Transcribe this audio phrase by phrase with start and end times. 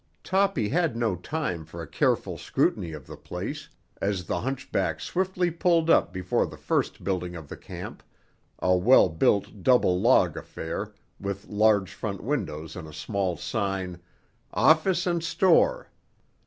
[0.23, 3.69] Toppy had no time for a careful scrutiny of the place,
[4.01, 8.01] as the hunchback swiftly pulled up before the first building of the camp,
[8.57, 13.99] a well built double log affair with large front windows and a small sign,
[14.55, 15.91] "Office and Store."